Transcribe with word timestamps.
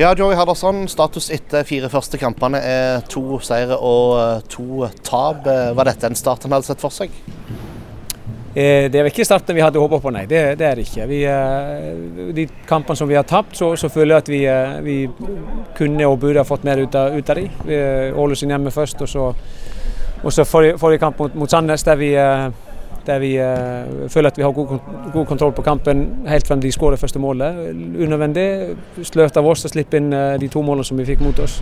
Ja, 0.00 0.14
Joey 0.16 0.32
Hardasson, 0.32 0.86
status 0.88 1.26
etter 1.28 1.66
fire 1.68 1.90
første 1.92 2.16
kampene 2.16 2.56
er 2.64 3.02
to 3.12 3.36
seire 3.44 3.76
og 3.84 4.46
to 4.48 4.86
tap. 5.04 5.44
Var 5.44 5.88
dette 5.90 6.08
en 6.08 6.16
start 6.16 6.46
han 6.46 6.54
hadde 6.56 6.64
sett 6.70 6.80
for 6.80 6.94
seg? 6.94 7.12
Eh, 8.54 8.86
det 8.88 8.96
er 8.96 9.10
ikke 9.10 9.26
starten 9.28 9.58
vi 9.58 9.60
hadde 9.60 9.82
håpet 9.82 10.00
på, 10.00 10.12
nei. 10.16 10.22
Det, 10.30 10.40
det 10.56 10.66
er 10.70 10.80
det 10.80 10.86
ikke. 10.88 11.04
Vi, 11.10 11.18
eh, 11.28 12.32
de 12.32 12.46
kampene 12.70 12.96
som 12.96 13.12
vi 13.12 13.18
har 13.18 13.28
tapt, 13.28 13.52
så, 13.60 13.74
så 13.76 13.92
føler 13.92 14.14
jeg 14.14 14.24
at 14.24 14.32
vi, 14.32 14.40
eh, 14.48 14.80
vi, 14.88 14.96
kunne 15.76 16.08
og 16.08 16.16
burde 16.24 16.40
ha 16.40 16.48
fått 16.48 16.64
mer 16.64 16.80
ut 16.80 16.96
av, 16.96 17.20
ut 17.20 17.34
av 17.34 17.42
de. 17.42 17.76
Ålesund 18.24 18.56
hjemme 18.56 18.72
først, 18.72 19.04
og 19.04 19.12
så, 19.18 19.28
og 20.24 20.32
så 20.32 20.48
forrige, 20.48 20.80
forrige, 20.80 21.04
kamp 21.04 21.20
mot, 21.20 21.36
mot 21.44 21.52
Sandnes, 21.52 21.84
der 21.84 22.00
vi, 22.00 22.14
der 23.06 23.22
vi 23.22 23.30
føler 24.12 24.30
at 24.30 24.38
vi 24.38 24.44
har 24.44 24.52
god, 24.52 24.74
god, 25.12 25.24
kontroll 25.28 25.54
på 25.56 25.64
kampen 25.66 26.26
helt 26.28 26.46
frem 26.46 26.60
til 26.60 26.68
de 26.68 26.74
skårer 26.76 27.00
første 27.00 27.22
målet. 27.22 27.62
Unødvendig. 27.74 28.46
Sløvt 29.08 29.40
av 29.40 29.48
oss 29.48 29.64
å 29.64 29.72
slippe 29.72 30.00
inn 30.00 30.12
de 30.12 30.50
to 30.52 30.62
målene 30.64 30.86
som 30.86 31.00
vi 31.00 31.08
fikk 31.08 31.24
mot 31.24 31.42
oss. 31.42 31.60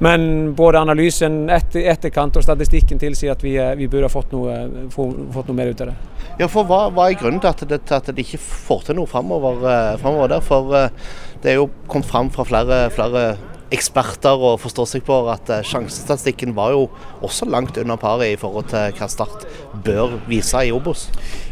Men 0.00 0.54
både 0.56 0.80
analysen 0.80 1.42
etter, 1.52 1.84
etterkant 1.92 2.38
og 2.40 2.44
statistikken 2.44 3.00
tilsier 3.00 3.34
at 3.34 3.42
vi, 3.44 3.58
eh, 3.60 3.74
vi 3.76 3.88
burde 3.88 4.08
ha 4.08 4.12
fått 4.12 4.30
noe, 4.32 4.54
fått 4.94 5.50
noe, 5.50 5.56
mer 5.56 5.68
ut 5.68 5.82
av 5.84 5.90
det. 5.90 5.96
Ja, 6.40 6.48
for 6.48 6.64
Hva, 6.64 6.86
hva 6.88 7.10
er 7.10 7.18
grunnen 7.20 7.42
til 7.42 7.50
at, 7.50 7.64
det, 7.68 7.80
at 7.92 8.08
de 8.08 8.24
ikke 8.24 8.40
får 8.40 8.86
til 8.86 8.96
noe 8.96 9.10
framover, 9.10 9.60
eh, 9.60 10.28
der? 10.32 10.40
For 10.40 10.72
eh, 10.78 10.88
det 11.42 11.52
er 11.52 11.60
jo 11.60 11.68
kommet 11.86 12.08
fram 12.08 12.30
fra 12.32 12.48
flere, 12.48 12.78
flere 12.96 13.36
eksperter 13.70 14.42
og 14.42 14.58
forstå 14.60 14.86
seg 14.88 15.04
på 15.06 15.16
at 15.30 15.50
eh, 15.52 15.62
sjansestatistikken 15.66 16.54
var 16.56 16.72
jo 16.74 16.86
også 17.22 17.46
langt 17.50 17.78
under 17.78 17.98
paret 18.00 18.32
i 18.32 18.38
forhold 18.40 18.66
til 18.72 18.96
hva 18.98 19.08
Start 19.10 19.46
bør 19.84 20.16
vise 20.28 20.64
i 20.66 20.72
Obos. 20.74 21.06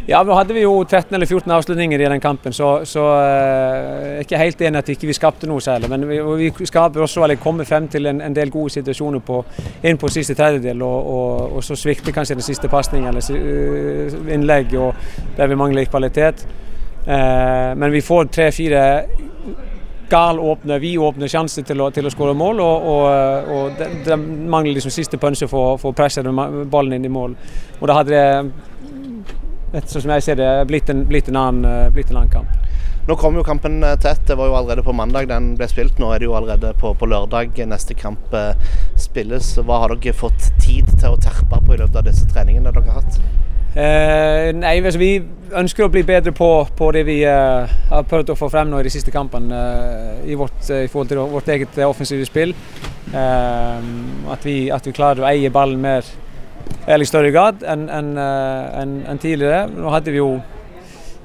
Ja, 0.09 0.23
nå 0.25 0.35
hadde 0.35 0.57
vi 0.57 0.65
jo 0.65 0.73
13 0.83 1.15
eller 1.15 1.29
14 1.29 1.53
avslutninger 1.53 2.01
i 2.01 2.09
den 2.11 2.23
kampen, 2.23 2.55
så, 2.57 2.71
så 2.89 3.05
eh, 3.21 4.03
jeg 4.09 4.17
er 4.17 4.27
ikke 4.27 4.43
helt 4.43 4.67
enig 4.67 4.83
at 4.83 4.91
vi 4.91 4.99
ikke 4.99 5.19
skapte 5.19 5.51
noe 5.51 5.63
særlig. 5.63 5.91
Men 5.93 6.09
vi, 6.09 6.19
vi 6.59 6.69
skaper 6.71 7.07
også, 7.07 7.23
eller 7.27 7.41
kommer 7.43 7.69
frem 7.69 7.89
til 7.93 8.11
en, 8.11 8.23
en 8.25 8.37
del 8.37 8.51
gode 8.51 8.75
situasjoner 8.75 9.23
på, 9.25 9.43
inn 9.87 10.01
på 10.01 10.11
siste 10.13 10.35
tredjedel, 10.39 10.83
og, 10.83 11.13
og, 11.15 11.59
og 11.59 11.67
så 11.67 11.79
svikter 11.79 12.17
kanskje 12.17 12.39
den 12.41 12.47
siste 12.47 12.71
pasningen 12.73 13.13
eller 13.13 13.23
uh, 13.23 14.33
innlegg, 14.35 14.75
og 14.81 15.37
der 15.39 15.51
vi 15.51 15.59
mangler 15.59 15.91
kvalitet. 15.91 16.47
Men 17.09 17.89
vi 17.89 18.03
får 18.05 18.27
tre-fire 18.29 18.81
Gal 20.09 20.41
åpne, 20.41 20.79
vi 20.81 20.95
åpner 20.99 21.29
sjanse 21.29 21.63
til 21.69 21.83
å, 21.85 21.91
til 21.93 22.09
å 22.09 22.13
skåre 22.13 22.33
mål, 22.37 22.63
og, 22.65 22.87
og, 22.93 23.51
og 23.55 23.75
det, 23.77 23.91
det, 24.07 24.17
mangler 24.19 24.79
liksom 24.79 24.95
siste 24.95 25.21
punche 25.21 25.49
for, 25.51 25.77
for 25.81 25.93
å 25.93 25.97
presse 25.97 26.25
ballen 26.25 26.97
inn 26.97 27.05
i 27.05 27.13
mål. 27.13 27.37
Og 27.81 27.91
da 27.91 27.99
hadde 27.99 28.23
det, 29.73 29.83
sånn 29.85 30.07
som 30.07 30.15
jeg 30.17 30.25
ser 30.25 30.41
det, 30.41 30.49
blitt 30.71 30.89
en, 30.93 31.05
blitt 31.09 31.29
en, 31.29 31.41
annen, 31.43 31.93
blitt 31.93 32.13
en 32.13 32.23
annen 32.23 32.33
kamp. 32.33 32.57
Nå 33.09 33.17
kom 33.17 33.39
jo 33.39 33.43
kampen 33.45 33.81
eh, 33.85 33.95
tett. 33.97 34.27
Det 34.29 34.35
var 34.37 34.51
jo 34.51 34.57
allerede 34.59 34.83
på 34.85 34.93
mandag 34.93 35.31
den 35.31 35.55
ble 35.57 35.65
spilt. 35.71 35.97
Nå 35.97 36.11
er 36.13 36.21
det 36.21 36.27
jo 36.29 36.35
allerede 36.37 36.75
på, 36.77 36.91
på 36.93 37.09
lørdag 37.09 37.57
neste 37.71 37.97
kamp 37.97 38.35
eh, 38.37 38.53
spilles. 39.01 39.55
Hva 39.65 39.79
har 39.81 39.95
dere 39.97 40.13
fått 40.13 40.51
tid 40.61 40.91
til 40.93 41.15
å 41.15 41.21
terpe 41.21 41.63
på 41.65 41.73
i 41.73 41.81
løpet 41.81 41.97
av 42.03 42.05
disse 42.11 42.29
treningene 42.29 42.69
dere 42.69 42.85
har 42.91 43.01
hatt? 43.01 43.48
Eh, 43.79 44.53
nei, 44.59 44.81
altså, 44.83 44.99
Vi 44.99 45.13
ønsker 45.55 45.87
å 45.87 45.93
bli 45.93 46.03
bedre 46.07 46.33
på, 46.35 46.49
på 46.77 46.89
det 46.97 47.05
vi 47.07 47.21
eh, 47.23 47.75
har 47.93 48.07
prøvd 48.11 48.33
å 48.35 48.39
få 48.39 48.49
frem 48.51 48.73
nå 48.73 48.81
i 48.81 48.87
de 48.89 48.91
siste 48.91 49.13
kampene 49.15 49.55
eh, 49.55 50.33
i, 50.33 50.39
vårt, 50.39 50.59
i, 50.67 50.89
forhold 50.91 51.13
til 51.13 51.21
vårt 51.31 51.51
eget 51.55 51.79
offensive 51.87 52.27
spill. 52.27 52.57
At 53.09 54.43
vi, 54.45 54.57
at, 54.75 54.85
vi, 54.85 54.93
klarer 54.93 55.23
å 55.23 55.29
eie 55.31 55.49
ballen 55.49 55.79
mer 55.81 56.05
i 56.91 57.07
større 57.09 57.31
grad 57.33 57.63
enn 57.65 57.87
en, 57.89 58.11
en, 58.19 58.97
en 59.09 59.21
tidligere. 59.23 59.63
Nå 59.71 59.95
hadde 59.95 60.13
vi 60.13 60.21
jo 60.21 60.35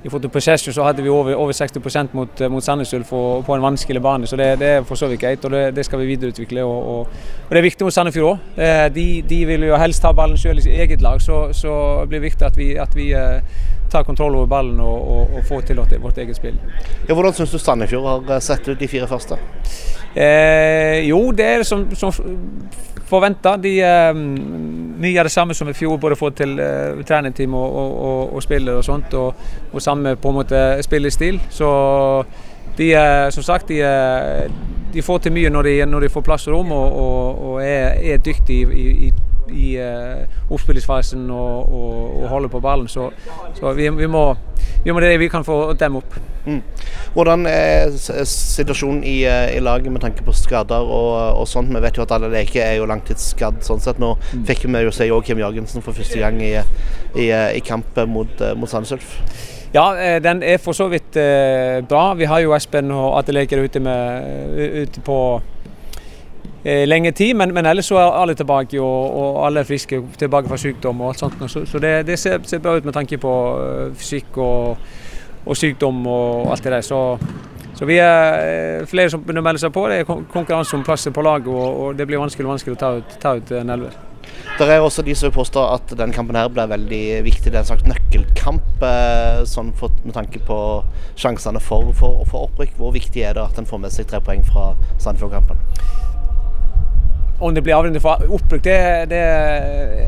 i 0.03 0.09
forhold 0.09 0.21
til 0.21 0.29
possession 0.29 0.73
så 0.75 0.83
hadde 0.83 1.03
vi 1.03 1.09
over, 1.09 1.35
over 1.35 1.51
60% 1.55 2.13
mot, 2.13 2.41
eh, 2.41 2.51
mot 2.51 2.63
Sandnes 2.63 2.93
Ulf 2.93 3.09
på 3.09 3.55
en 3.55 3.61
vanskelig 3.63 4.01
bane, 4.03 4.27
så 4.27 4.35
det, 4.35 4.59
det 4.59 4.67
er 4.67 4.83
for 4.83 4.99
så 4.99 5.07
vidt 5.07 5.21
greit. 5.21 5.45
og 5.45 5.51
det, 5.51 5.75
det, 5.75 5.85
skal 5.85 5.99
vi 5.99 6.05
videreutvikle. 6.05 6.63
Og, 6.63 6.87
og, 6.87 6.99
og 7.45 7.49
Det 7.49 7.57
er 7.57 7.61
viktig 7.69 7.87
mot 7.87 7.93
Sandefjord 7.93 8.33
òg. 8.33 8.59
Eh, 8.63 8.87
de, 8.95 9.07
de, 9.29 9.45
vil 9.45 9.63
jo 9.69 9.79
helst 9.79 10.03
ha 10.03 10.11
ballen 10.11 10.37
selv 10.37 10.67
i 10.67 10.75
eget 10.83 11.01
lag, 11.01 11.21
så, 11.21 11.53
så 11.53 12.01
det 12.01 12.09
blir 12.09 12.25
viktig 12.27 12.45
at 12.45 12.57
vi, 12.57 12.73
at 12.75 12.95
vi 12.95 13.11
eh, 13.15 13.39
tar 13.91 14.03
kontroll 14.03 14.35
over 14.35 14.49
ballen 14.51 14.79
og, 14.79 15.07
og, 15.15 15.37
og 15.37 15.45
får 15.47 15.67
til 15.69 15.79
vårt 16.01 16.17
eget 16.17 16.35
spill. 16.35 16.59
Ja, 17.07 17.13
hvordan 17.13 17.33
syns 17.33 17.55
du 17.55 17.59
Sandefjord 17.61 18.27
har 18.27 18.39
sett 18.43 18.67
ut 18.67 18.79
de 18.79 18.87
fire 18.91 19.07
første? 19.07 19.39
Eh, 20.15 21.09
jo, 21.09 21.31
det 21.31 21.45
er 21.45 21.63
som, 21.63 21.87
som 21.95 22.11
forventa. 23.09 23.55
De, 23.57 23.73
eh, 23.81 24.13
mye 24.13 25.19
av 25.19 25.25
det 25.25 25.31
samme 25.33 25.53
som 25.53 25.69
i 25.69 25.73
fjor, 25.73 25.97
både 25.97 26.15
få 26.15 26.29
til 26.37 26.59
eh, 26.59 27.03
trenerteam 27.05 27.53
og, 27.53 27.75
og, 27.75 27.95
og, 28.07 28.35
og 28.35 28.43
spiller 28.43 28.77
og 28.77 28.85
sånt. 28.85 29.13
Og, 29.13 29.35
og, 29.71 29.81
samme 29.81 30.15
på 30.15 30.29
en 30.29 30.39
måte 30.41 30.61
spillestil. 30.85 31.41
Så 31.49 31.69
de 32.77 32.93
er 32.93 33.29
som 33.29 33.43
sagt 33.43 33.69
de, 33.69 33.81
de 34.93 35.01
får 35.01 35.25
til 35.25 35.33
mye 35.33 35.49
når 35.49 35.69
de, 35.69 35.75
når 35.85 36.05
de 36.05 36.09
får 36.09 36.25
plass 36.25 36.47
og 36.47 36.55
rom 36.55 36.71
og, 36.73 37.59
er, 37.61 37.99
er 38.01 38.17
dyktige 38.17 38.73
i, 38.73 38.87
i, 39.07 39.11
i 39.53 39.77
uh, 39.79 40.51
oppspillingsfasen 40.51 41.29
og, 41.31 41.73
og, 41.73 42.27
holder 42.31 42.51
på 42.51 42.61
ballen. 42.63 42.87
Så, 42.91 43.09
så 43.57 43.73
vi, 43.77 43.89
vi, 43.89 44.07
må, 44.07 44.25
vi 44.83 44.93
må 44.93 45.03
det 45.03 45.15
vi 45.21 45.29
kan 45.31 45.45
få 45.45 45.73
dem 45.79 45.99
opp. 46.01 46.17
Mm. 46.43 46.59
Hvordan 47.13 47.45
er 47.47 47.93
situasjonen 48.27 49.03
i, 49.07 49.21
eh, 49.29 49.53
i, 49.55 49.61
laget 49.63 49.93
med 49.93 50.01
tanke 50.03 50.25
på 50.25 50.33
skader 50.35 50.83
og, 50.83 51.39
og, 51.39 51.47
sånt? 51.47 51.71
Vi 51.71 51.81
vet 51.83 51.97
jo 51.97 52.03
at 52.03 52.11
alle 52.17 52.31
leker 52.33 52.65
er 52.65 52.77
jo 52.81 52.89
langtidsskadd. 52.89 53.61
sånn 53.63 53.83
sett. 53.83 54.01
Nå 54.01 54.15
mm. 54.19 54.43
fikk 54.49 54.65
vi 54.67 54.83
jo 54.83 54.91
se 54.91 55.07
Joakim 55.07 55.39
Jørgensen 55.39 55.85
for 55.85 55.95
første 55.95 56.19
gang 56.19 56.41
i, 56.43 56.55
i, 57.15 57.29
i 57.31 57.63
kamp 57.63 58.03
mot, 58.09 58.41
eh, 58.41 58.55
mot 58.59 58.71
Sandnes 58.71 58.95
Ulf. 58.97 59.17
Ja, 59.73 60.19
den 60.21 60.43
er 60.45 60.59
for 60.61 60.77
så 60.77 60.85
vidt 60.91 61.15
eh, 61.17 61.79
bra. 61.89 62.11
Vi 62.13 62.27
har 62.29 62.43
jo 62.43 62.53
Espen 62.53 62.91
og 62.93 63.15
Atle 63.17 63.47
ute, 63.49 63.79
med, 63.81 64.83
ute 64.83 65.01
på 65.01 65.17
eh, 65.39 65.62
lenge 66.63 67.11
tid, 67.11 67.33
men, 67.35 67.51
men, 67.51 67.65
ellers 67.67 67.89
så 67.91 67.97
er 67.99 68.13
alle 68.21 68.37
tilbake 68.39 68.79
og, 68.79 69.15
og, 69.19 69.39
alle 69.45 69.59
er 69.59 69.67
friske 69.67 69.97
tilbake 70.17 70.47
fra 70.47 70.57
sykdom 70.57 71.01
og 71.01 71.09
alt 71.09 71.19
sånt. 71.19 71.41
Så, 71.51 71.65
så 71.67 71.79
det, 71.83 71.91
det 72.07 72.15
ser, 72.19 72.39
ser, 72.47 72.61
bra 72.63 72.77
ut 72.77 72.85
med 72.87 72.95
tanke 72.95 73.19
på 73.19 73.33
fysikk 73.99 74.39
og 74.39 74.77
og 75.45 75.57
sykdom 75.57 76.05
og 76.07 76.51
alt 76.51 76.63
det 76.63 76.71
der. 76.71 76.81
Så, 76.81 77.01
så 77.75 77.85
vi 77.89 77.99
er 78.01 78.39
eh, 78.79 78.87
flere 78.87 79.11
som 79.11 79.23
begynner 79.23 79.55
å 79.55 79.61
seg 79.61 79.75
på. 79.75 79.85
Det 79.91 80.01
er 80.01 80.07
konkurranse 80.07 80.77
om 80.77 80.85
plasser 80.87 81.15
på 81.15 81.25
laget, 81.25 81.51
og, 81.51 81.79
og, 81.83 81.99
det 81.99 82.07
blir 82.07 82.21
vanskelig 82.21 82.47
og 82.47 82.55
vanskelig 82.55 82.77
å 82.77 82.81
ta 82.81 82.91
ut, 82.99 83.15
ta 83.21 83.35
ut 83.39 83.55
en 83.59 83.75
elver. 83.75 84.01
Det 84.57 84.67
er 84.69 84.83
også 84.85 85.03
de 85.03 85.15
som 85.17 85.27
vil 85.27 85.35
påstå 85.35 85.63
at 85.73 85.91
denne 85.97 86.15
kampen 86.15 86.37
her 86.37 86.51
blir 86.53 86.69
veldig 86.69 87.03
viktig. 87.25 87.49
Det 87.49 87.57
er 87.57 87.63
en 87.63 87.71
slags 87.71 87.87
nøkkelkamp 87.89 88.85
eh, 88.87 89.41
sånn 89.49 89.73
for, 89.77 89.95
med 90.05 90.15
tanke 90.15 90.39
på 90.47 90.57
sjansene 91.19 91.61
for, 91.63 91.91
for, 91.97 92.23
for 92.29 92.47
opprykk. 92.47 92.77
Hvor 92.79 92.95
viktig 92.95 93.25
er 93.25 93.35
det 93.37 93.43
at 93.43 93.59
en 93.59 93.67
får 93.67 93.83
med 93.83 93.95
seg 93.95 94.07
tre 94.09 94.21
poeng 94.23 94.45
fra 94.47 94.71
Sandefjord-kampen? 95.01 95.59
Om 97.43 97.55
det 97.55 97.63
blir 97.63 97.75
avgjørende 97.75 97.99
for 97.99 98.23
oppbruk, 98.37 98.63
det, 98.63 98.77
det, 99.11 99.23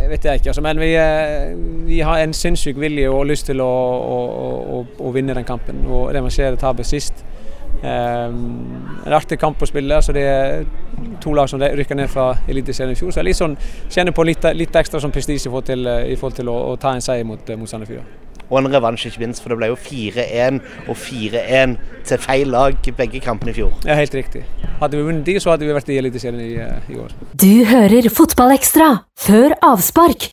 vet 0.09 0.25
jeg 0.25 0.39
ikke. 0.39 0.49
Altså, 0.53 0.63
men 0.63 0.79
vi, 0.79 0.91
eh, 0.95 1.55
vi, 1.87 1.99
har 1.99 2.21
en 2.23 2.33
sinnssyk 2.33 2.79
vilje 2.79 3.09
og 3.11 3.25
lyst 3.27 3.49
til 3.49 3.61
å, 3.63 3.71
å, 4.15 4.19
å, 4.77 4.81
å 5.03 5.11
vinne 5.15 5.35
den 5.35 5.47
kampen. 5.47 5.83
Og 5.89 6.13
revansjere 6.15 6.59
tapet 6.61 6.87
sist. 6.87 7.25
Um, 7.75 8.37
en 9.05 9.13
artig 9.13 9.37
kamp 9.39 9.61
å 9.61 9.67
spille. 9.67 9.99
Altså, 9.99 10.15
det 10.15 10.23
er 10.23 10.63
to 11.21 11.35
lag 11.35 11.51
som 11.51 11.61
rykker 11.61 11.99
ned 11.99 12.09
fra 12.09 12.31
Eliteserien 12.47 12.95
i 12.95 12.99
fjor. 12.99 13.11
Så 13.11 13.21
jeg 13.21 13.31
litt 13.31 13.41
sånn, 13.41 13.57
kjenner 13.91 14.15
på 14.15 14.25
litt, 14.27 14.47
litt 14.55 14.79
ekstra 14.79 15.03
sånn 15.03 15.13
prestisje 15.15 15.49
i 15.49 15.51
forhold 15.51 15.73
til, 15.73 15.89
i 16.07 16.15
forhold 16.15 16.39
til 16.39 16.53
å, 16.53 16.61
å, 16.71 16.77
ta 16.79 16.95
en 16.95 17.03
seier 17.03 17.27
mot, 17.27 17.51
mot 17.59 17.69
Sandefjord 17.69 18.24
og 18.49 18.59
en 18.59 18.71
revansj, 18.73 19.09
ikke 19.09 19.25
minst. 19.25 19.43
For 19.43 19.53
det 19.53 19.59
ble 19.59 19.71
jo 19.73 19.79
4-1 19.79 20.61
og 20.87 20.95
4-1 20.97 21.77
til 22.05 22.21
feil 22.21 22.53
lag 22.53 22.77
begge 22.97 23.21
kampene 23.23 23.53
i 23.53 23.57
fjor. 23.57 23.73
Ja, 23.85 23.97
helt 23.99 24.15
riktig. 24.15 24.45
Hadde 24.79 24.99
vi 24.99 25.05
vunnet 25.07 25.25
de, 25.27 25.37
så 25.39 25.53
hadde 25.53 25.67
vi 25.67 25.75
vært 25.75 25.89
i 25.89 25.99
Eliteserien 26.01 26.41
i, 26.43 26.53
eh, 26.61 26.91
i 26.93 26.99
år. 26.99 27.13
Du 27.33 27.65
hører 27.69 28.09
Fotballekstra 28.11 28.89
før 29.17 29.55
avspark 29.63 30.29